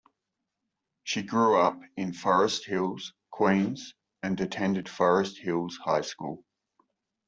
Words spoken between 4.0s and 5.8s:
and attended Forest Hills